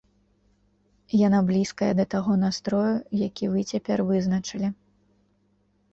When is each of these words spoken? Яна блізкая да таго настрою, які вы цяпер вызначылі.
Яна 1.27 1.39
блізкая 1.49 1.91
да 2.01 2.05
таго 2.15 2.33
настрою, 2.45 2.95
які 3.27 3.45
вы 3.57 3.69
цяпер 3.75 3.97
вызначылі. 4.11 4.67